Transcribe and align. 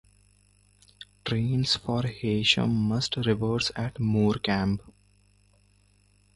Trains 1.25 1.75
for 1.75 2.01
Heysham 2.01 2.71
must 2.73 3.17
reverse 3.17 3.71
at 3.75 3.99
Morecambe. 3.99 4.81